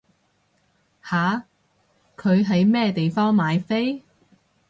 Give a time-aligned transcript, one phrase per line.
[1.03, 1.45] 吓？
[2.17, 4.01] 佢喺咩地方買飛？